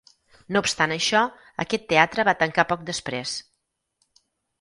No 0.55 0.61
obstant 0.65 0.93
això, 0.95 1.19
aquest 1.63 1.85
teatre 1.93 2.25
va 2.29 2.35
tancar 2.39 2.65
poc 2.73 2.87
després. 2.89 3.35